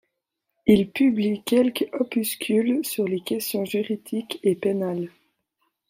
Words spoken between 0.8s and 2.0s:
publie quelques